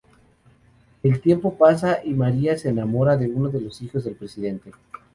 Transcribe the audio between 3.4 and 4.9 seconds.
de los hijos del presidente.